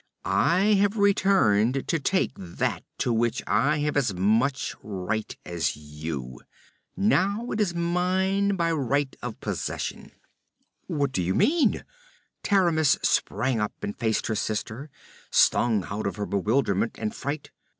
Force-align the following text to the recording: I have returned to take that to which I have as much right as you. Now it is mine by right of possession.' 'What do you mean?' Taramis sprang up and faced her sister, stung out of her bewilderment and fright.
I 0.25 0.61
have 0.79 0.97
returned 0.97 1.87
to 1.87 1.99
take 1.99 2.31
that 2.35 2.83
to 2.97 3.13
which 3.13 3.43
I 3.45 3.77
have 3.81 3.95
as 3.95 4.15
much 4.15 4.73
right 4.81 5.37
as 5.45 5.75
you. 5.77 6.41
Now 6.97 7.51
it 7.51 7.61
is 7.61 7.75
mine 7.75 8.55
by 8.55 8.71
right 8.71 9.15
of 9.21 9.39
possession.' 9.41 10.11
'What 10.87 11.11
do 11.11 11.21
you 11.21 11.35
mean?' 11.35 11.83
Taramis 12.41 12.97
sprang 13.03 13.61
up 13.61 13.73
and 13.83 13.95
faced 13.95 14.25
her 14.25 14.33
sister, 14.35 14.89
stung 15.29 15.83
out 15.85 16.07
of 16.07 16.15
her 16.15 16.25
bewilderment 16.25 16.95
and 16.97 17.13
fright. 17.13 17.51